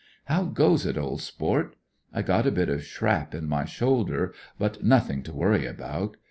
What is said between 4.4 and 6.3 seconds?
but nothing to worry about.